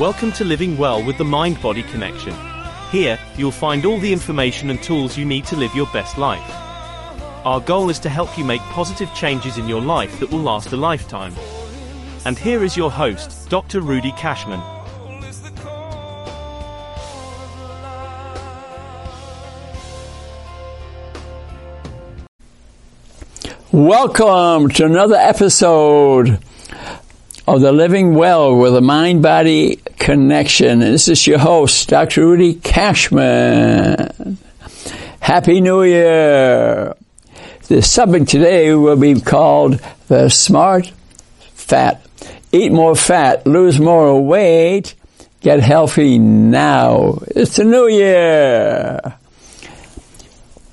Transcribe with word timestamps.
Welcome 0.00 0.32
to 0.32 0.44
Living 0.44 0.76
Well 0.76 1.04
with 1.04 1.18
the 1.18 1.24
Mind 1.24 1.62
Body 1.62 1.84
Connection. 1.84 2.34
Here, 2.90 3.16
you'll 3.36 3.52
find 3.52 3.86
all 3.86 4.00
the 4.00 4.12
information 4.12 4.68
and 4.70 4.82
tools 4.82 5.16
you 5.16 5.24
need 5.24 5.44
to 5.44 5.56
live 5.56 5.72
your 5.72 5.86
best 5.92 6.18
life. 6.18 6.42
Our 7.44 7.60
goal 7.60 7.90
is 7.90 8.00
to 8.00 8.08
help 8.08 8.36
you 8.36 8.44
make 8.44 8.60
positive 8.62 9.08
changes 9.14 9.56
in 9.56 9.68
your 9.68 9.80
life 9.80 10.18
that 10.18 10.32
will 10.32 10.40
last 10.40 10.72
a 10.72 10.76
lifetime. 10.76 11.32
And 12.24 12.36
here 12.36 12.64
is 12.64 12.76
your 12.76 12.90
host, 12.90 13.48
Dr. 13.50 13.82
Rudy 13.82 14.10
Kachmann. 14.10 14.60
Welcome 23.70 24.70
to 24.70 24.86
another 24.86 25.14
episode 25.14 26.40
of 27.46 27.60
the 27.60 27.72
Living 27.72 28.14
Well 28.14 28.56
with 28.56 28.74
a 28.74 28.80
Mind 28.80 29.22
Body 29.22 29.78
Connection. 30.04 30.80
This 30.80 31.08
is 31.08 31.26
your 31.26 31.38
host, 31.38 31.88
Dr. 31.88 32.26
Rudy 32.26 32.56
Kachmann. 32.56 34.36
Happy 35.18 35.62
New 35.62 35.82
Year! 35.82 36.94
The 37.68 37.80
subject 37.80 38.28
today 38.28 38.74
will 38.74 38.96
be 38.96 39.18
called 39.18 39.80
the 40.08 40.28
smart 40.28 40.92
fat. 41.54 42.04
Eat 42.52 42.70
more 42.70 42.94
fat, 42.94 43.46
lose 43.46 43.80
more 43.80 44.22
weight, 44.22 44.94
get 45.40 45.60
healthy 45.60 46.18
now. 46.18 47.20
It's 47.28 47.58
a 47.58 47.64
new 47.64 47.88
year. 47.88 49.00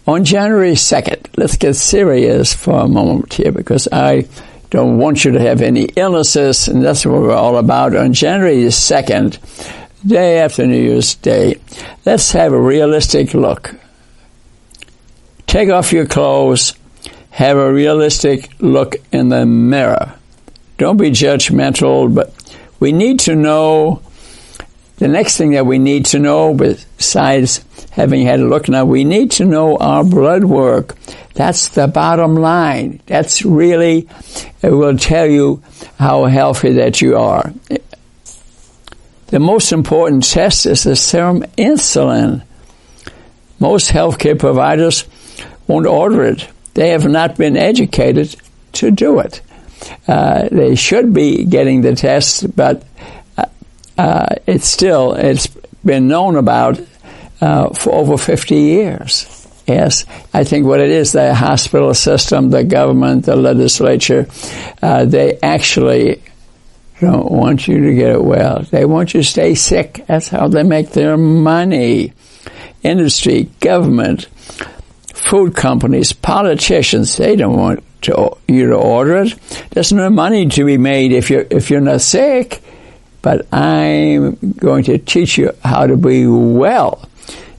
On 0.08 0.26
January 0.26 0.74
2nd, 0.74 1.28
let's 1.38 1.56
get 1.56 1.78
serious 1.78 2.54
for 2.54 2.82
a 2.82 2.88
moment 2.90 3.34
here 3.34 3.54
because 3.54 3.88
I 3.94 4.28
don't 4.72 4.98
want 4.98 5.24
you 5.24 5.32
to 5.32 5.40
have 5.40 5.62
any 5.62 5.84
illnesses, 5.96 6.68
and 6.68 6.82
that's 6.82 7.06
what 7.06 7.22
we're 7.22 7.36
all 7.36 7.58
about. 7.58 7.96
On 7.96 8.14
January 8.14 8.64
2nd, 8.64 9.38
day 10.08 10.40
after 10.40 10.66
New 10.66 10.82
Year's 10.82 11.16
Day, 11.16 11.60
let's 12.06 12.32
have 12.32 12.54
a 12.54 12.60
realistic 12.60 13.34
look. 13.34 13.76
Take 15.46 15.70
off 15.70 15.92
your 15.92 16.08
clothes, 16.08 16.74
have 17.32 17.58
a 17.58 17.72
realistic 17.72 18.50
look 18.60 18.96
in 19.12 19.28
the 19.28 19.46
mirror. 19.46 20.16
Don't 20.78 20.98
be 20.98 21.12
judgmental, 21.12 22.14
but 22.14 22.34
we 22.80 22.94
need 22.94 23.20
to 23.22 23.36
know 23.36 24.02
the 25.02 25.08
next 25.08 25.36
thing 25.36 25.52
that 25.52 25.66
we 25.66 25.80
need 25.80 26.06
to 26.06 26.20
know, 26.20 26.54
besides 26.54 27.66
having 27.90 28.24
had 28.24 28.40
a 28.40 28.46
look 28.46 28.70
now, 28.70 28.86
we 28.86 29.04
need 29.04 29.32
to 29.32 29.46
know 29.46 29.76
our 29.78 30.04
blood 30.04 30.44
work. 30.46 30.96
That's 31.34 31.70
the 31.70 31.88
bottom 31.88 32.36
line. 32.36 33.02
That's 33.06 33.44
really, 33.44 34.08
it 34.62 34.72
will 34.72 34.98
tell 34.98 35.28
you 35.28 35.64
how 35.98 36.26
healthy 36.26 36.74
that 36.74 37.02
you 37.02 37.18
are. 37.18 37.54
The 39.28 39.40
most 39.40 39.72
important 39.72 40.26
test 40.30 40.66
is 40.66 40.84
the 40.84 40.96
serum 40.96 41.44
insulin. 41.58 42.44
Most 43.60 43.92
healthcare 43.92 44.38
providers 44.38 45.06
won't 45.68 45.88
order 45.88 46.26
it. 46.26 46.48
They 46.74 46.90
have 46.90 47.08
not 47.08 47.38
been 47.38 47.56
educated 47.56 48.36
to 48.74 48.92
do 48.92 49.20
it. 49.20 49.42
Uh, 50.08 50.50
they 50.52 50.76
should 50.76 51.14
be 51.14 51.46
getting 51.46 51.82
the 51.82 51.96
test, 51.96 52.56
but 52.56 52.84
uh, 53.98 54.36
it's 54.48 54.68
still 54.68 55.14
it's 55.14 55.48
been 55.86 56.08
known 56.08 56.36
about 56.36 56.80
uh, 57.40 57.70
for 57.74 57.94
over 57.94 58.18
50 58.18 58.56
years. 58.56 59.41
Yes, 59.72 60.06
I 60.34 60.44
think 60.44 60.66
what 60.66 60.80
it 60.80 60.90
is, 60.90 61.12
the 61.12 61.34
hospital 61.34 61.94
system, 61.94 62.50
the 62.50 62.64
government, 62.64 63.26
the 63.26 63.36
legislature, 63.36 64.28
uh, 64.82 65.06
they 65.06 65.40
actually 65.42 66.22
don't 67.00 67.32
want 67.32 67.68
you 67.68 67.80
to 67.80 67.96
get 67.96 68.24
well. 68.24 68.62
They 68.64 68.86
want 68.86 69.14
you 69.14 69.22
to 69.22 69.28
stay 69.28 69.56
sick. 69.56 70.04
That's 70.08 70.28
how 70.28 70.48
they 70.48 70.64
make 70.64 70.92
their 70.92 71.18
money. 71.18 72.14
Industry, 72.84 73.50
government, 73.60 74.26
food 75.14 75.56
companies, 75.56 76.14
politicians, 76.14 77.16
they 77.18 77.36
don't 77.36 77.58
want 77.58 77.84
to, 78.04 78.38
you 78.48 78.68
to 78.68 78.76
order 78.76 79.18
it. 79.18 79.36
There's 79.72 79.94
no 79.94 80.10
money 80.10 80.48
to 80.48 80.66
be 80.66 80.78
made 80.78 81.12
if 81.12 81.30
you're, 81.30 81.46
if 81.50 81.70
you're 81.70 81.82
not 81.82 82.02
sick 82.02 82.62
but 83.22 83.48
I'm 83.54 84.36
going 84.58 84.84
to 84.86 84.98
teach 84.98 85.38
you 85.38 85.52
how 85.64 85.88
to 85.88 85.98
be 85.98 86.28
well. 86.28 87.08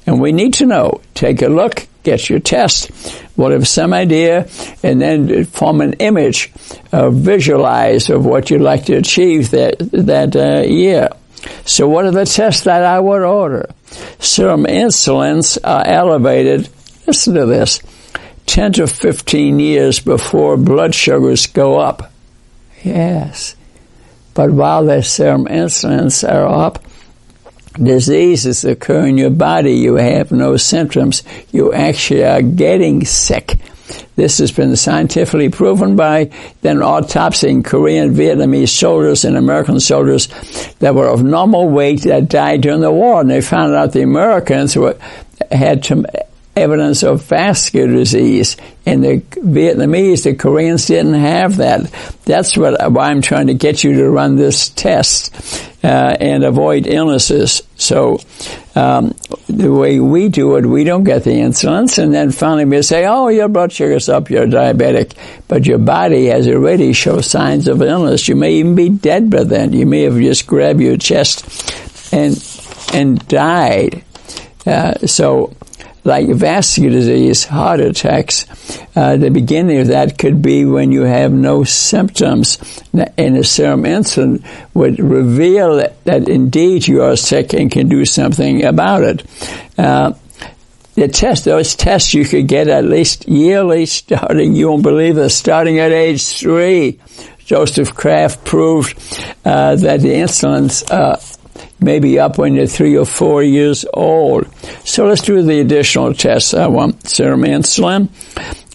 And 0.07 0.21
we 0.21 0.33
need 0.33 0.55
to 0.55 0.67
know. 0.67 1.01
Take 1.15 1.43
a 1.43 1.49
look, 1.49 1.87
get 2.03 2.29
your 2.29 2.41
test, 2.41 2.91
what 3.37 3.53
have 3.53 3.67
some 3.67 3.93
idea, 3.93 4.49
and 4.83 5.01
then 5.01 5.45
form 5.45 5.81
an 5.81 5.95
image, 5.95 6.53
uh, 6.93 7.11
visualize 7.11 8.11
of 8.11 8.25
what 8.25 8.51
you'd 8.51 8.61
like 8.61 8.87
to 8.87 8.95
achieve 8.95 9.51
that 9.51 9.79
that 9.93 10.37
uh, 10.37 10.63
year. 10.67 11.09
So, 11.65 11.89
what 11.89 12.05
are 12.05 12.11
the 12.11 12.25
tests 12.25 12.65
that 12.65 12.85
I 12.85 13.01
would 13.01 13.23
order? 13.23 13.71
Serum 14.19 14.65
insulins 14.65 15.59
are 15.65 15.87
elevated. 15.87 16.69
Listen 17.07 17.35
to 17.35 17.47
this: 17.47 17.81
ten 18.47 18.73
to 18.75 18.87
fifteen 18.87 19.59
years 19.59 20.01
before 20.01 20.57
blood 20.57 20.95
sugars 20.95 21.47
go 21.47 21.79
up. 21.79 22.13
Yes. 22.83 23.57
But 24.35 24.51
while 24.51 24.85
the 24.85 25.03
serum 25.03 25.45
insulins 25.45 26.27
are 26.29 26.47
up, 26.47 26.83
diseases 27.73 28.65
occur 28.65 29.07
in 29.07 29.19
your 29.19 29.31
body. 29.31 29.75
You 29.75 29.95
have 29.95 30.31
no 30.33 30.57
symptoms. 30.57 31.23
You 31.51 31.73
actually 31.73 32.25
are 32.25 32.43
getting 32.43 33.05
sick. 33.05 33.59
This 34.17 34.39
has 34.39 34.53
been 34.53 34.77
scientifically 34.77 35.49
proven 35.49 35.97
by 35.97 36.31
then 36.61 36.79
autopsying 36.79 37.65
Korean, 37.65 38.15
Vietnamese 38.15 38.69
soldiers 38.69 39.25
and 39.25 39.37
American 39.37 39.81
soldiers 39.81 40.29
that 40.79 40.95
were 40.95 41.09
of 41.09 41.23
normal 41.23 41.69
weight 41.69 42.03
that 42.03 42.29
died 42.29 42.61
during 42.63 42.81
the 42.81 42.93
war. 42.93 43.21
And 43.21 43.31
they 43.31 43.41
found 43.41 43.75
out 43.75 43.93
the 43.93 44.03
Americans 44.03 44.77
were, 44.77 44.99
had 45.51 45.85
some 45.85 46.07
evidence 46.55 47.03
of 47.03 47.23
vascular 47.25 47.93
disease. 47.93 48.57
And 48.85 49.03
the 49.03 49.19
Vietnamese, 49.19 50.25
the 50.25 50.35
Koreans 50.35 50.87
didn't 50.87 51.15
have 51.15 51.57
that. 51.57 51.91
That's 52.25 52.57
what 52.57 52.93
why 52.93 53.11
I'm 53.11 53.23
trying 53.23 53.47
to 53.47 53.55
get 53.55 53.83
you 53.83 53.95
to 53.97 54.11
run 54.11 54.37
this 54.37 54.69
test 54.69 55.35
uh, 55.83 56.17
and 56.21 56.45
avoid 56.45 56.87
illnesses. 56.87 57.63
So 57.77 58.21
um, 58.75 59.15
the 59.49 59.73
way 59.73 60.01
we 60.01 60.29
do 60.29 60.57
it, 60.57 60.65
we 60.65 60.85
don't 60.85 61.05
get 61.05 61.25
the 61.25 61.31
insulins, 61.31 61.99
and 61.99 62.15
then 62.15 62.31
finally 62.31 62.65
we 62.65 62.83
say, 62.83 63.07
"Oh, 63.07 63.29
your 63.29 63.49
blood 63.49 63.73
sugar's 63.73 64.09
up, 64.09 64.31
you're 64.31 64.47
diabetic," 64.47 65.15
but 65.49 65.67
your 65.67 65.79
body 65.79 66.27
has 66.27 66.47
already 66.47 66.93
shown 66.93 67.23
signs 67.23 67.69
of 67.69 67.83
illness. 67.83 68.29
You 68.29 68.37
may 68.37 68.55
even 68.55 68.75
be 68.75 68.89
dead 68.89 69.31
by 69.31 69.45
then. 69.45 69.73
You 69.73 69.87
may 69.87 70.03
have 70.03 70.17
just 70.17 70.47
grabbed 70.47 70.81
your 70.81 70.97
chest 70.97 71.45
and 72.13 72.37
and 72.93 73.27
died. 73.29 74.05
Uh, 74.65 74.95
so 75.07 75.53
like 76.05 76.29
vascular 76.29 76.91
disease, 76.91 77.45
heart 77.45 77.81
attacks, 77.81 78.47
uh, 78.97 79.17
the 79.17 79.31
beginning 79.31 79.79
of 79.79 79.89
that 79.89 80.19
could 80.19 80.43
be 80.43 80.65
when 80.65 80.91
you 80.91 81.03
have 81.03 81.33
no 81.33 81.65
symptoms. 81.65 82.59
And 82.93 83.37
a 83.37 83.45
serum 83.45 83.85
insulin 83.85 84.45
would 84.75 84.99
reveal 84.99 85.77
that, 85.77 86.03
that 86.05 86.29
indeed 86.29 86.89
you 86.89 87.03
are 87.03 87.17
sick 87.17 87.53
and 87.53 87.71
can 87.71 87.89
do 87.89 88.05
something 88.05 88.65
about 88.65 89.03
it. 89.03 89.23
Uh, 89.79 90.15
the 90.95 91.09
test, 91.09 91.45
those 91.45 91.75
tests 91.75 92.13
you 92.13 92.25
could 92.25 92.49
get 92.49 92.69
at 92.69 92.85
least 92.85 93.27
yearly 93.27 93.87
starting, 93.87 94.55
you 94.55 94.69
won't 94.69 94.83
believe 94.83 95.15
this, 95.15 95.37
starting 95.37 95.79
at 95.79 95.93
age 95.93 96.39
three. 96.39 96.99
Joseph 97.39 97.95
Kraft 97.95 98.45
proved 98.45 98.97
uh, 99.45 99.77
that 99.77 100.01
the 100.01 100.09
insulins 100.09 100.89
uh, 100.91 101.17
maybe 101.83 102.19
up 102.19 102.39
when 102.39 102.55
you're 102.55 102.67
three 102.67 102.97
or 102.97 103.05
four 103.05 103.43
years 103.43 103.85
old. 103.93 104.47
So 104.85 105.07
let's 105.07 105.23
do 105.23 105.43
the 105.43 105.61
additional 105.61 106.15
tests. 106.15 106.55
I 106.55 106.67
want 106.69 107.09
serum 107.09 107.43
insulin, 107.43 108.09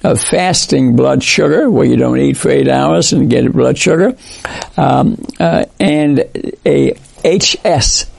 a 0.04 0.16
fasting 0.16 0.96
blood 0.96 1.24
sugar, 1.24 1.70
where 1.70 1.86
you 1.86 1.98
don't 1.98 2.20
eat 2.20 2.38
for 2.38 2.50
eight 2.50 2.68
hours 2.68 3.14
and 3.14 3.30
get 3.30 3.52
blood 3.52 3.78
sugar, 3.78 4.18
um, 4.78 5.24
uh, 5.40 5.66
and 5.80 6.20
a 6.66 6.94
HSCRP 7.24 8.10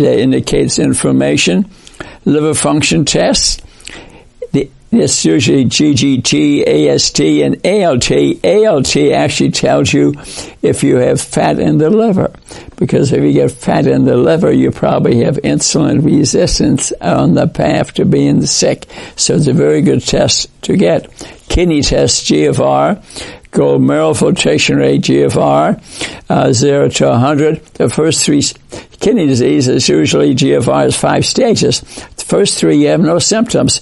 that 0.00 0.18
indicates 0.18 0.78
inflammation, 0.78 1.70
liver 2.24 2.54
function 2.54 3.04
test, 3.04 3.62
it's 4.92 5.24
usually 5.24 5.64
GGT, 5.64 6.66
AST, 6.66 7.20
and 7.20 7.56
ALT. 7.66 8.10
ALT 8.44 8.96
actually 9.12 9.50
tells 9.50 9.92
you 9.92 10.14
if 10.62 10.84
you 10.84 10.96
have 10.96 11.20
fat 11.20 11.58
in 11.58 11.78
the 11.78 11.90
liver. 11.90 12.32
Because 12.76 13.12
if 13.12 13.22
you 13.22 13.32
get 13.32 13.50
fat 13.50 13.86
in 13.86 14.04
the 14.04 14.16
liver, 14.16 14.52
you 14.52 14.70
probably 14.70 15.24
have 15.24 15.36
insulin 15.36 16.04
resistance 16.04 16.92
on 17.00 17.34
the 17.34 17.48
path 17.48 17.94
to 17.94 18.04
being 18.04 18.46
sick. 18.46 18.86
So 19.16 19.34
it's 19.34 19.48
a 19.48 19.52
very 19.52 19.82
good 19.82 20.02
test 20.02 20.50
to 20.62 20.76
get. 20.76 21.10
Kidney 21.48 21.82
test, 21.82 22.26
GFR, 22.26 23.02
glomerular 23.50 24.18
filtration 24.18 24.76
rate, 24.76 25.02
GFR, 25.02 25.80
uh, 26.28 26.52
0 26.52 26.88
to 26.90 27.08
100. 27.08 27.64
The 27.74 27.88
first 27.88 28.24
three, 28.24 28.42
kidney 29.00 29.26
disease 29.26 29.66
is 29.66 29.88
usually 29.88 30.34
GFR 30.34 30.86
is 30.86 30.96
five 30.96 31.24
stages. 31.24 31.80
The 31.80 32.24
first 32.24 32.58
three, 32.58 32.76
you 32.76 32.88
have 32.88 33.00
no 33.00 33.18
symptoms 33.18 33.80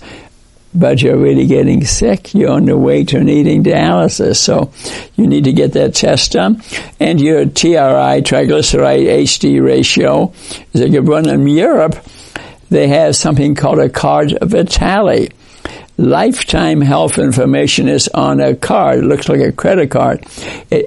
but 0.74 1.00
you're 1.00 1.16
really 1.16 1.46
getting 1.46 1.84
sick. 1.84 2.34
You're 2.34 2.50
on 2.50 2.64
the 2.64 2.76
way 2.76 3.04
to 3.04 3.22
needing 3.22 3.62
dialysis. 3.62 4.36
So 4.36 4.72
you 5.16 5.26
need 5.26 5.44
to 5.44 5.52
get 5.52 5.72
that 5.74 5.94
test 5.94 6.32
done. 6.32 6.62
And 6.98 7.20
your 7.20 7.44
TRI, 7.44 8.22
triglyceride 8.22 9.06
HD 9.22 9.64
ratio, 9.64 10.32
is 10.72 10.80
a 10.80 10.88
good 10.88 11.06
one. 11.06 11.28
In 11.28 11.46
Europe, 11.46 11.96
they 12.70 12.88
have 12.88 13.14
something 13.14 13.54
called 13.54 13.78
a 13.78 13.88
card 13.88 14.36
vitale. 14.42 15.28
Lifetime 15.96 16.80
health 16.80 17.18
information 17.18 17.88
is 17.88 18.08
on 18.08 18.40
a 18.40 18.56
card. 18.56 18.98
It 18.98 19.04
looks 19.04 19.28
like 19.28 19.40
a 19.40 19.52
credit 19.52 19.92
card. 19.92 20.26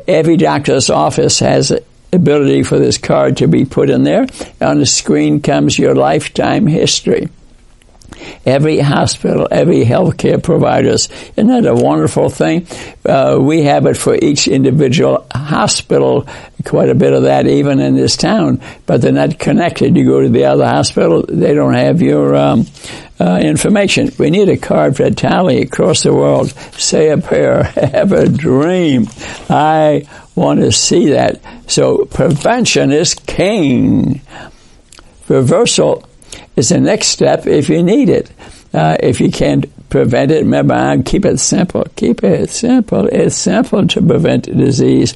Every 0.06 0.36
doctor's 0.36 0.90
office 0.90 1.40
has 1.40 1.72
ability 2.12 2.64
for 2.64 2.78
this 2.78 2.98
card 2.98 3.38
to 3.38 3.48
be 3.48 3.64
put 3.64 3.90
in 3.90 4.04
there. 4.04 4.28
On 4.60 4.80
the 4.80 4.86
screen 4.86 5.42
comes 5.42 5.80
your 5.80 5.96
lifetime 5.96 6.68
history. 6.68 7.30
Every 8.46 8.80
hospital, 8.80 9.48
every 9.52 9.84
healthcare 9.84 10.42
providers, 10.42 11.10
isn't 11.36 11.48
that 11.48 11.66
a 11.66 11.76
wonderful 11.76 12.30
thing? 12.30 12.68
Uh, 13.06 13.38
we 13.40 13.64
have 13.64 13.86
it 13.86 13.98
for 13.98 14.16
each 14.16 14.48
individual 14.48 15.26
hospital, 15.34 16.28
quite 16.66 16.90
a 16.90 16.96
bit 16.96 17.14
of 17.14 17.24
that 17.24 17.48
even 17.48 17.80
in 17.80 17.96
this 17.96 18.18
town, 18.18 18.62
but 18.86 19.02
they're 19.02 19.12
not 19.12 19.40
connected. 19.40 19.96
You 19.96 20.06
go 20.06 20.22
to 20.22 20.30
the 20.30 20.46
other 20.46 20.66
hospital, 20.66 21.26
they 21.28 21.54
don't 21.54 21.74
have 21.74 22.02
your 22.02 22.36
um, 22.36 22.66
uh, 23.20 23.40
information. 23.42 24.12
We 24.18 24.30
need 24.30 24.50
a 24.50 24.58
card 24.58 24.96
vitale 24.96 25.62
across 25.62 26.04
the 26.04 26.14
world. 26.14 26.50
Say 26.78 27.10
a 27.10 27.18
prayer, 27.18 27.64
have 27.64 28.12
a 28.12 28.28
dream. 28.30 29.08
I 29.50 30.08
want 30.36 30.60
to 30.62 30.72
see 30.72 31.10
that. 31.10 31.42
So 31.68 32.06
prevention 32.06 32.92
is 32.92 33.16
king. 33.16 34.22
Reversal 35.28 36.08
is 36.58 36.70
the 36.70 36.80
next 36.80 37.08
step 37.08 37.48
if 37.48 37.70
you 37.70 37.82
need 37.84 38.10
it. 38.10 38.32
Uh, 38.74 38.98
if 39.00 39.22
you 39.22 39.32
can't 39.32 39.66
prevent 39.90 40.32
it, 40.32 40.44
remember, 40.44 41.02
keep 41.04 41.24
it 41.24 41.40
simple. 41.40 41.86
Keep 41.96 42.24
it 42.24 42.50
simple. 42.50 43.08
It's 43.08 43.36
simple 43.36 43.88
to 43.88 44.02
prevent 44.02 44.44
disease, 44.44 45.16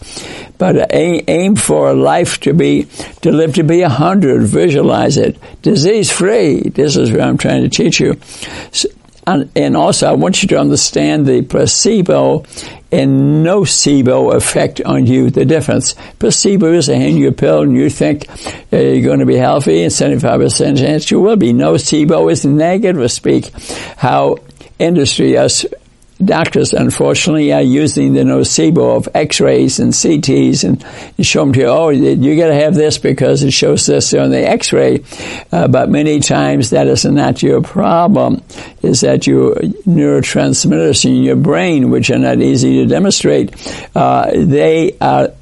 but 0.58 0.94
aim, 0.94 1.26
aim 1.28 1.56
for 1.58 1.94
life 1.94 2.40
to 2.42 2.54
be 2.54 2.88
to 3.22 3.32
live 3.32 3.56
to 3.56 3.64
be 3.64 3.82
a 3.82 3.90
hundred. 3.90 4.44
Visualize 4.44 5.18
it, 5.18 5.38
disease 5.62 6.10
free. 6.10 6.62
This 6.62 6.96
is 6.96 7.12
what 7.12 7.22
I'm 7.22 7.38
trying 7.38 7.64
to 7.64 7.70
teach 7.70 8.00
you. 8.00 8.20
And 9.56 9.78
also, 9.78 10.08
I 10.08 10.14
want 10.14 10.42
you 10.42 10.48
to 10.50 10.60
understand 10.60 11.26
the 11.26 11.42
placebo 11.42 12.46
and 12.92 13.46
nocebo 13.46 14.36
effect 14.36 14.82
on 14.82 15.06
you, 15.06 15.30
the 15.30 15.46
difference. 15.46 15.96
Placebo 16.20 16.74
is 16.74 16.90
a 16.90 16.96
hand 16.96 17.18
you 17.18 17.32
pill 17.32 17.62
and 17.62 17.76
you 17.76 17.90
think 17.90 18.30
uh, 18.74 18.78
you're 18.78 19.04
going 19.04 19.20
to 19.20 19.26
be 19.26 19.38
healthy 19.38 19.84
and 19.84 19.92
75% 19.92 20.78
chance 20.78 21.10
you 21.10 21.20
will 21.20 21.38
be. 21.38 21.54
Nocebo 21.54 22.32
is 22.32 22.46
negative 22.46 23.12
speak. 23.12 23.52
How 23.98 24.38
industry, 24.80 25.38
us 25.38 25.66
doctors, 26.22 26.74
unfortunately, 26.74 27.52
are 27.54 27.62
using 27.62 28.14
the 28.14 28.22
nocebo 28.22 28.98
of 28.98 29.10
X-rays 29.14 29.80
and 29.80 29.94
CTs 29.94 30.64
and, 30.64 30.82
show 31.26 31.42
them 31.42 31.54
to 31.54 31.60
you, 31.60 31.66
oh, 31.68 31.90
you 31.90 32.36
got 32.36 32.48
to 32.48 32.56
have 32.56 32.74
this 32.74 32.98
because 32.98 33.44
it 33.44 33.52
shows 33.52 33.86
this 33.86 34.14
on 34.14 34.32
the 34.32 34.48
X-ray. 34.48 35.04
Uh, 35.52 35.68
but 35.68 35.90
many 35.90 36.20
times 36.20 36.72
that 36.72 36.88
is 36.88 37.06
not 37.06 37.44
your 37.44 37.62
problem. 37.62 38.42
Is 38.82 39.02
that 39.02 39.28
your 39.28 39.56
neurotransmitters 39.56 41.06
in 41.06 41.24
your 41.24 41.36
brain, 41.36 41.92
which 41.92 42.10
are 42.10 42.18
not 42.18 42.40
easy 42.40 42.82
to 42.82 42.88
demonstrate, 42.88 43.54
uh, 43.96 44.32
they 44.34 44.98
are 45.00 45.34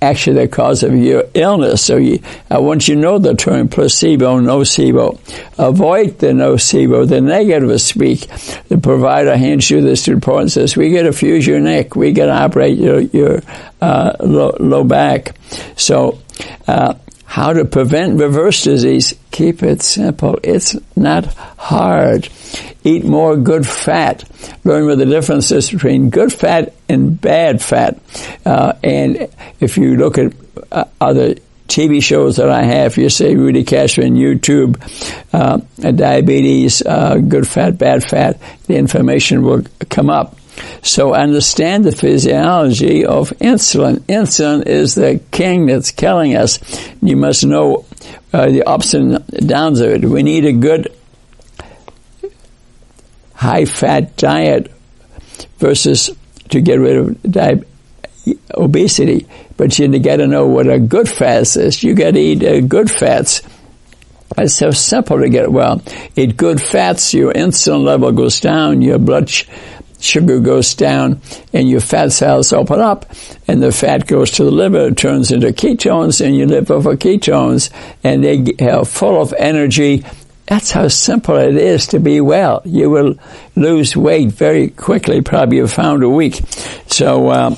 actually 0.00 0.36
the 0.36 0.48
cause 0.48 0.82
of 0.82 0.94
your 0.94 1.24
illness. 1.34 1.84
So 1.84 1.96
you, 1.96 2.20
I 2.50 2.58
want 2.58 2.88
you 2.88 2.94
to 2.94 3.00
know 3.00 3.18
the 3.18 3.34
term 3.34 3.68
placebo, 3.68 4.38
nocebo. 4.40 5.18
Avoid 5.58 6.18
the 6.18 6.28
nocebo, 6.28 7.08
the 7.08 7.20
negative 7.20 7.80
speak. 7.80 8.26
The 8.68 8.78
provider 8.78 9.36
hands 9.36 9.70
you 9.70 9.80
this 9.80 10.08
report 10.08 10.42
and 10.42 10.52
says, 10.52 10.76
we 10.76 10.92
got 10.92 11.02
to 11.02 11.12
fuse 11.12 11.46
your 11.46 11.60
neck. 11.60 11.96
We 11.96 12.12
got 12.12 12.26
to 12.26 12.32
operate 12.32 12.78
your, 12.78 13.00
your 13.00 13.42
uh, 13.80 14.16
low, 14.20 14.56
low, 14.60 14.84
back. 14.84 15.36
So, 15.76 16.20
uh, 16.66 16.94
how 17.32 17.54
to 17.54 17.64
prevent 17.64 18.20
reverse 18.20 18.62
disease? 18.62 19.14
Keep 19.30 19.62
it 19.62 19.80
simple. 19.80 20.38
It's 20.42 20.76
not 20.94 21.24
hard. 21.56 22.28
Eat 22.84 23.06
more 23.06 23.38
good 23.38 23.66
fat. 23.66 24.22
Learn 24.64 24.84
what 24.84 24.98
the 24.98 25.06
difference 25.06 25.50
is 25.50 25.70
between 25.70 26.10
good 26.10 26.30
fat 26.30 26.74
and 26.90 27.18
bad 27.18 27.62
fat. 27.62 27.98
Uh, 28.44 28.74
and 28.84 29.30
if 29.60 29.78
you 29.78 29.96
look 29.96 30.18
at 30.18 30.34
uh, 30.70 30.84
other 31.00 31.36
TV 31.68 32.02
shows 32.02 32.36
that 32.36 32.50
I 32.50 32.64
have, 32.64 32.98
you 32.98 33.08
say 33.08 33.34
Rudy 33.34 33.64
Kachmann, 33.64 34.12
YouTube, 34.14 34.76
uh, 35.32 35.56
diabetes, 35.90 36.82
uh, 36.82 37.16
good 37.16 37.48
fat, 37.48 37.78
bad 37.78 38.04
fat, 38.04 38.38
the 38.66 38.76
information 38.76 39.42
will 39.42 39.64
come 39.88 40.10
up. 40.10 40.36
So 40.82 41.14
understand 41.14 41.84
the 41.84 41.92
physiology 41.92 43.04
of 43.04 43.30
insulin. 43.38 44.00
Insulin 44.00 44.66
is 44.66 44.94
the 44.94 45.20
king 45.30 45.66
that's 45.66 45.90
killing 45.90 46.36
us. 46.36 46.58
You 47.00 47.16
must 47.16 47.44
know 47.44 47.86
uh, 48.32 48.46
the 48.46 48.64
ups 48.64 48.94
and 48.94 49.24
downs 49.46 49.80
of 49.80 49.90
it. 49.90 50.04
We 50.04 50.22
need 50.22 50.44
a 50.44 50.52
good 50.52 50.94
high 53.34 53.64
fat 53.64 54.16
diet 54.16 54.70
versus 55.58 56.10
to 56.50 56.60
get 56.60 56.78
rid 56.78 56.96
of 56.96 57.64
obesity. 58.54 59.26
But 59.56 59.78
you 59.78 59.98
got 59.98 60.16
to 60.16 60.26
know 60.26 60.46
what 60.46 60.68
a 60.68 60.78
good 60.78 61.08
fat 61.08 61.56
is. 61.56 61.82
You 61.82 61.94
got 61.94 62.12
to 62.12 62.20
eat 62.20 62.44
uh, 62.44 62.60
good 62.60 62.90
fats. 62.90 63.42
It's 64.38 64.54
so 64.54 64.70
simple 64.70 65.20
to 65.20 65.28
get 65.28 65.52
well. 65.52 65.82
Eat 66.16 66.36
good 66.36 66.60
fats, 66.60 67.12
your 67.12 67.32
insulin 67.32 67.84
level 67.84 68.12
goes 68.12 68.40
down, 68.40 68.80
your 68.80 68.98
blood 68.98 69.28
sh- 69.28 69.44
sugar 70.02 70.40
goes 70.40 70.74
down 70.74 71.20
and 71.52 71.68
your 71.68 71.80
fat 71.80 72.12
cells 72.12 72.52
open 72.52 72.80
up 72.80 73.06
and 73.46 73.62
the 73.62 73.72
fat 73.72 74.06
goes 74.06 74.30
to 74.32 74.44
the 74.44 74.50
liver, 74.50 74.88
it 74.88 74.96
turns 74.96 75.30
into 75.30 75.48
ketones 75.48 76.24
and 76.24 76.36
you 76.36 76.46
live 76.46 76.70
off 76.70 76.86
of 76.86 76.98
ketones 76.98 77.70
and 78.02 78.24
they 78.24 78.54
are 78.68 78.84
full 78.84 79.20
of 79.20 79.32
energy. 79.38 80.04
That's 80.46 80.72
how 80.72 80.88
simple 80.88 81.36
it 81.36 81.56
is 81.56 81.86
to 81.88 82.00
be 82.00 82.20
well. 82.20 82.62
You 82.64 82.90
will 82.90 83.14
lose 83.54 83.96
weight 83.96 84.32
very 84.32 84.68
quickly, 84.68 85.22
probably 85.22 85.60
a 85.60 85.68
pound 85.68 86.02
a 86.02 86.08
week. 86.08 86.40
So, 86.88 87.30
um, 87.30 87.56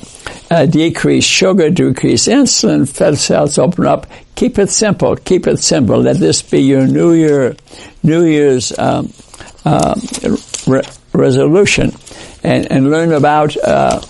uh, 0.50 0.66
decrease 0.66 1.24
sugar, 1.24 1.70
decrease 1.70 2.28
insulin, 2.28 2.88
fat 2.88 3.16
cells 3.16 3.58
open 3.58 3.86
up. 3.86 4.06
Keep 4.34 4.58
it 4.58 4.70
simple. 4.70 5.16
Keep 5.16 5.46
it 5.46 5.58
simple. 5.58 6.00
Let 6.00 6.18
this 6.18 6.42
be 6.42 6.60
your 6.60 6.86
New 6.86 7.12
Year, 7.12 7.56
New 8.02 8.24
Year's 8.24 8.78
um, 8.78 9.12
uh, 9.64 9.98
re- 10.66 10.82
resolution 11.12 11.92
and, 12.44 12.70
and 12.70 12.90
learn 12.90 13.12
about 13.12 13.56
uh, 13.56 14.00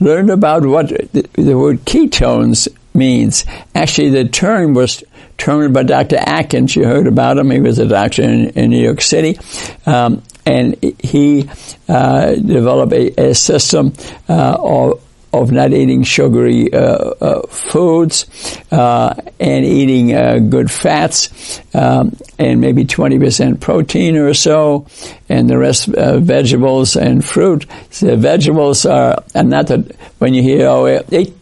learn 0.00 0.30
about 0.30 0.64
what 0.64 0.88
the, 0.88 1.28
the, 1.34 1.58
word 1.58 1.84
ketones 1.84 2.68
means. 2.94 3.44
Actually, 3.74 4.10
the 4.10 4.28
term 4.28 4.74
was 4.74 5.02
termed 5.36 5.74
by 5.74 5.82
Dr. 5.82 6.16
Atkins. 6.16 6.76
You 6.76 6.84
heard 6.84 7.06
about 7.06 7.38
him. 7.38 7.50
He 7.50 7.60
was 7.60 7.78
a 7.78 7.86
doctor 7.86 8.22
in, 8.22 8.50
in 8.50 8.70
New 8.70 8.82
York 8.82 9.00
City. 9.00 9.38
Um, 9.84 10.22
and 10.46 10.76
he 11.02 11.48
uh, 11.88 12.34
developed 12.34 12.92
a, 12.92 13.30
a 13.30 13.34
system 13.34 13.94
uh, 14.28 14.56
of, 14.60 15.03
of 15.42 15.50
not 15.50 15.72
eating 15.72 16.02
sugary 16.02 16.72
uh, 16.72 16.78
uh, 16.78 17.46
foods 17.48 18.26
uh, 18.70 19.14
and 19.40 19.64
eating 19.64 20.14
uh, 20.14 20.38
good 20.38 20.70
fats 20.70 21.60
um, 21.74 22.16
and 22.38 22.60
maybe 22.60 22.84
20% 22.84 23.60
protein 23.60 24.16
or 24.16 24.34
so 24.34 24.86
and 25.28 25.48
the 25.50 25.58
rest 25.58 25.88
uh, 25.88 26.18
vegetables 26.18 26.96
and 26.96 27.24
fruit. 27.24 27.66
The 28.00 28.16
vegetables 28.16 28.86
are, 28.86 29.22
and 29.34 29.50
not 29.50 29.68
that 29.68 29.96
when 30.18 30.34
you 30.34 30.42
hear, 30.42 30.68
oh, 30.68 31.02
eat, 31.10 31.34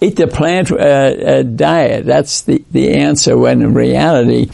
eat 0.00 0.16
the 0.16 0.28
plant 0.28 0.70
uh, 0.70 1.42
diet, 1.42 2.06
that's 2.06 2.42
the, 2.42 2.64
the 2.70 2.92
answer 2.94 3.36
when 3.36 3.62
in 3.62 3.74
reality 3.74 4.50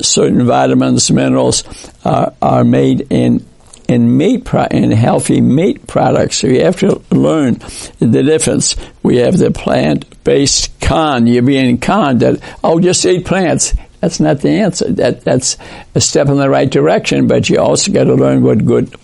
certain 0.00 0.46
vitamins, 0.46 1.10
minerals 1.10 1.64
are, 2.04 2.34
are 2.42 2.64
made 2.64 3.06
in 3.10 3.46
in 3.90 4.16
meat 4.16 4.44
pro- 4.44 4.68
in 4.70 4.92
healthy 4.92 5.40
meat 5.40 5.84
products. 5.88 6.36
So 6.36 6.46
you 6.46 6.62
have 6.62 6.78
to 6.78 7.02
learn 7.10 7.54
the 7.98 8.22
difference. 8.22 8.76
We 9.02 9.16
have 9.16 9.36
the 9.36 9.50
plant-based 9.50 10.80
con. 10.80 11.26
You're 11.26 11.42
being 11.42 11.78
conned 11.78 12.20
that 12.20 12.40
oh, 12.62 12.78
just 12.78 13.04
eat 13.04 13.26
plants. 13.26 13.74
That's 14.00 14.20
not 14.20 14.40
the 14.40 14.50
answer. 14.50 14.90
That 14.92 15.24
that's 15.24 15.58
a 15.94 16.00
step 16.00 16.28
in 16.28 16.36
the 16.36 16.48
right 16.48 16.70
direction, 16.70 17.26
but 17.26 17.50
you 17.50 17.58
also 17.58 17.92
got 17.92 18.04
to 18.04 18.14
learn 18.14 18.42
what 18.42 18.64
good 18.64 18.94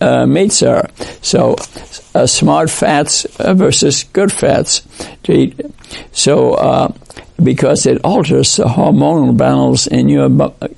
uh, 0.00 0.26
meats 0.26 0.62
are. 0.62 0.88
So, 1.20 1.56
uh, 2.14 2.26
smart 2.26 2.70
fats 2.70 3.26
versus 3.38 4.04
good 4.04 4.32
fats 4.32 4.82
to 5.24 5.32
eat. 5.32 5.60
So, 6.12 6.54
uh, 6.54 6.92
because 7.42 7.86
it 7.86 8.00
alters 8.04 8.56
the 8.56 8.64
hormonal 8.64 9.36
balance 9.36 9.86
in 9.86 10.08
your 10.08 10.30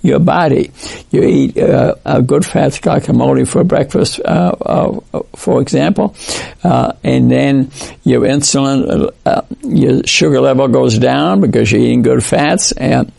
your 0.02 0.18
body. 0.18 0.70
You 1.10 1.22
eat 1.22 1.58
uh, 1.58 1.94
a 2.04 2.22
good 2.22 2.44
fat 2.44 2.72
guacamole 2.72 3.46
for 3.46 3.64
breakfast, 3.64 4.20
uh, 4.20 4.54
uh, 4.60 5.22
for 5.36 5.60
example, 5.60 6.14
uh, 6.62 6.92
and 7.02 7.30
then 7.30 7.70
your 8.04 8.22
insulin, 8.22 9.10
uh, 9.26 9.42
your 9.62 10.02
sugar 10.04 10.40
level 10.40 10.68
goes 10.68 10.98
down 10.98 11.40
because 11.40 11.70
you're 11.70 11.80
eating 11.80 12.02
good 12.02 12.24
fats, 12.24 12.72
and 12.72 13.12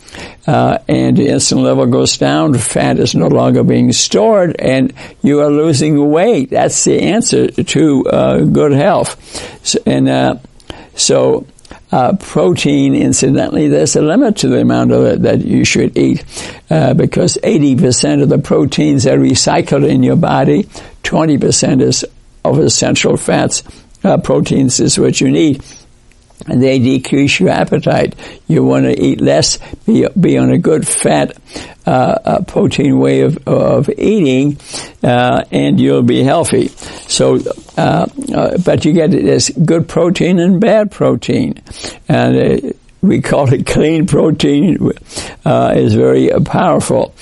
and 0.48 1.18
the 1.18 1.28
insulin 1.28 1.64
level 1.64 1.86
goes 1.86 2.18
down. 2.18 2.54
Fat 2.56 3.00
is 3.00 3.16
no 3.16 3.28
longer 3.28 3.64
being 3.64 3.92
stored, 3.92 4.56
and 4.60 4.94
you 5.22 5.42
are 5.42 5.50
losing 5.50 6.10
weight. 6.10 6.50
That's 6.50 6.84
the 6.84 7.02
answer 7.02 7.48
to 7.50 8.04
good 8.52 8.72
health, 8.72 9.18
so, 9.64 9.80
and 9.86 10.40
so 10.96 11.46
uh, 11.92 12.16
protein, 12.18 12.96
incidentally, 12.96 13.68
there's 13.68 13.96
a 13.96 14.02
limit 14.02 14.38
to 14.38 14.48
the 14.48 14.62
amount 14.62 14.92
of 14.92 15.06
it 15.06 15.22
that 15.22 15.46
you 15.46 15.64
should 15.66 15.98
eat 15.98 16.24
uh, 16.70 16.94
because 16.94 17.38
80% 17.44 18.24
of 18.24 18.30
the 18.30 18.40
proteins 18.40 19.06
are 19.06 19.18
recycled 19.18 19.88
in 19.88 20.04
your 20.04 20.16
body, 20.16 20.64
20% 21.04 21.82
is 21.82 22.06
of 22.44 22.60
essential 22.60 23.18
fats. 23.18 23.64
Uh, 24.04 24.18
proteins 24.18 24.80
is 24.80 25.00
what 25.00 25.20
you 25.20 25.32
need 25.32 25.64
and 26.48 26.62
they 26.62 26.80
decrease 26.80 27.40
your 27.40 27.50
appetite. 27.50 28.16
You 28.48 28.64
want 28.64 28.86
to 28.86 29.00
eat 29.00 29.22
less, 29.22 29.58
be, 29.86 30.08
be 30.20 30.38
on 30.38 30.52
a 30.52 30.58
good 30.58 30.88
fat, 30.88 31.38
uh, 31.86 31.90
uh, 31.90 32.42
protein 32.44 33.00
way 33.00 33.22
of, 33.22 33.48
of 33.48 33.90
eating, 33.90 34.58
uh, 35.04 35.44
and 35.52 35.80
you'll 35.80 36.04
be 36.04 36.24
healthy. 36.24 36.70
So, 37.16 37.40
uh, 37.78 38.08
uh, 38.34 38.58
but 38.66 38.84
you 38.84 38.92
get 38.92 39.12
this 39.12 39.50
good 39.50 39.88
protein 39.88 40.38
and 40.38 40.60
bad 40.60 40.92
protein. 40.92 41.62
And 42.10 42.66
uh, 42.66 42.70
we 43.02 43.22
call 43.22 43.54
it 43.54 43.66
clean 43.66 44.06
protein, 44.06 44.92
is 45.46 45.94
very 45.94 46.30
powerful. 46.44 47.14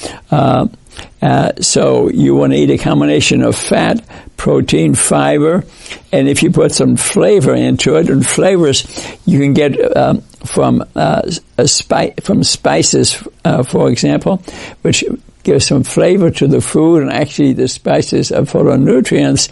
Uh, 1.23 1.53
so 1.62 2.09
you 2.09 2.35
want 2.35 2.53
to 2.53 2.57
eat 2.59 2.69
a 2.69 2.77
combination 2.77 3.43
of 3.43 3.55
fat, 3.55 4.03
protein, 4.35 4.93
fiber, 4.95 5.63
and 6.12 6.27
if 6.27 6.43
you 6.43 6.51
put 6.51 6.71
some 6.71 6.97
flavor 6.97 7.53
into 7.53 7.95
it, 7.95 8.09
and 8.09 8.25
flavors 8.25 8.83
you 9.25 9.39
can 9.39 9.53
get 9.53 9.95
um, 9.95 10.21
from 10.45 10.83
uh, 10.95 11.21
spi- 11.65 12.13
from 12.21 12.43
spices, 12.43 13.25
uh, 13.45 13.63
for 13.63 13.89
example, 13.89 14.38
which 14.81 15.03
give 15.43 15.62
some 15.62 15.83
flavor 15.83 16.31
to 16.31 16.47
the 16.47 16.62
food, 16.62 17.03
and 17.03 17.12
actually 17.12 17.53
the 17.53 17.67
spices 17.67 18.31
are 18.31 18.45
full 18.45 18.71
of 18.71 18.79
nutrients 18.79 19.50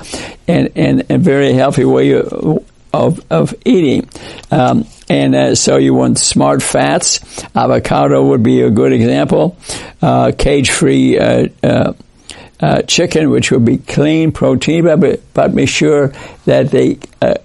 and, 0.47 0.69
and 0.75 1.09
a 1.09 1.17
very 1.17 1.53
healthy 1.53 1.85
way 1.85 2.13
of, 2.13 3.25
of, 3.29 3.55
eating. 3.65 4.09
Um, 4.49 4.87
and 5.09 5.35
uh, 5.35 5.55
so 5.55 5.77
you 5.77 5.93
want 5.93 6.17
smart 6.17 6.63
fats. 6.63 7.19
Avocado 7.55 8.25
would 8.27 8.43
be 8.43 8.61
a 8.61 8.69
good 8.69 8.93
example. 8.93 9.57
Uh, 10.01 10.31
cage-free 10.37 11.19
uh, 11.19 11.47
uh, 11.63 11.93
uh 12.59 12.81
chicken, 12.83 13.29
which 13.29 13.51
would 13.51 13.65
be 13.65 13.77
clean 13.77 14.31
protein, 14.31 14.83
but, 14.83 15.21
but 15.33 15.55
be 15.55 15.65
sure 15.65 16.13
that 16.45 16.69
they 16.71 16.99
uh, 17.21 17.35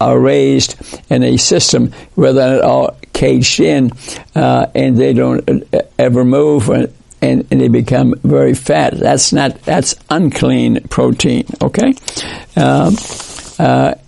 are 0.00 0.18
raised 0.18 0.76
in 1.10 1.22
a 1.22 1.36
system 1.36 1.92
where 2.14 2.32
they're 2.32 2.64
all 2.64 2.96
caged 3.12 3.60
in 3.60 3.90
and 4.34 4.96
they 4.96 5.12
don't 5.12 5.64
ever 5.98 6.24
move. 6.24 6.68
And, 7.22 7.46
and, 7.50 7.58
they 7.58 7.68
become 7.68 8.14
very 8.22 8.52
fat. 8.52 8.98
That's 8.98 9.32
not 9.32 9.62
that's 9.62 9.94
unclean 10.10 10.88
protein. 10.88 11.46
Okay, 11.62 11.94
um, 12.54 12.96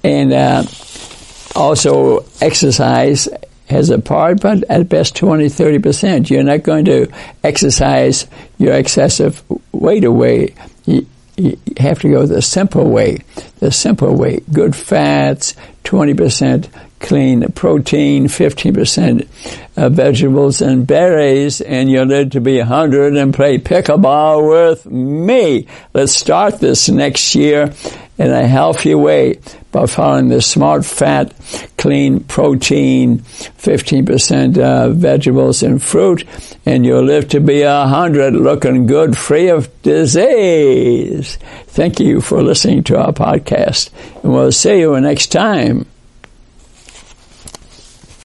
and 0.05 0.33
also, 1.57 2.27
exercise 2.43 3.29
has 3.71 3.89
a 3.89 3.99
part, 3.99 4.43
but 4.43 4.63
at 4.65 4.89
best 4.91 5.17
20, 5.17 5.47
30%. 5.47 6.29
You're 6.29 6.43
not 6.43 6.63
going 6.63 6.85
to 6.85 7.11
exercise 7.43 8.27
your 8.59 8.75
excessive 8.75 9.43
weight 9.73 10.05
away. 10.05 10.55
You, 10.85 11.07
you 11.37 11.59
have 11.79 12.01
to 12.01 12.11
go 12.11 12.27
the 12.27 12.43
simple 12.43 12.89
way. 12.89 13.19
The 13.59 13.73
simple 13.73 14.15
way. 14.15 14.41
Good 14.53 14.77
fats, 14.77 15.55
20% 15.85 16.69
clean 17.07 17.47
protein, 17.53 18.27
15% 18.27 19.29
uh, 19.77 19.89
vegetables 19.89 20.61
and 20.61 20.87
berries, 20.87 21.61
and 21.61 21.89
you'll 21.89 22.07
live 22.07 22.31
to 22.31 22.41
be 22.41 22.59
100 22.59 23.17
and 23.17 23.33
play 23.33 23.59
pickleball 23.59 24.51
with 24.51 24.87
me. 24.87 25.69
Let's 25.95 26.13
start 26.13 26.59
this 26.59 26.89
next 26.89 27.37
year 27.37 27.73
in 28.19 28.31
a 28.33 28.49
healthy 28.49 28.95
way 28.95 29.39
by 29.71 29.87
following 29.87 30.29
the 30.29 30.43
smart 30.43 30.85
fat, 30.85 31.33
clean 31.79 32.21
protein, 32.25 33.19
15% 33.19 34.59
uh, 34.59 34.89
vegetables 34.91 35.63
and 35.63 35.81
fruit, 35.81 36.25
and 36.65 36.85
you'll 36.85 37.05
live 37.05 37.29
to 37.29 37.41
be 37.41 37.63
a 37.63 37.87
hundred 37.87 38.35
looking 38.35 38.87
good, 38.87 39.17
free 39.17 39.49
of 39.49 39.71
disease. 39.83 41.37
Thank 41.69 42.01
you 42.01 42.21
for 42.21 42.43
listening 42.43 42.83
to 42.85 42.99
our 42.99 43.13
podcast, 43.13 43.91
and 44.25 44.33
we'll 44.33 44.51
see 44.51 44.81
you 44.81 44.99
next 45.01 45.29
time. 45.29 45.87